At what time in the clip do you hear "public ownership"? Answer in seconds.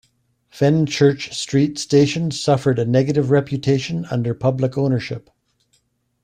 4.33-5.29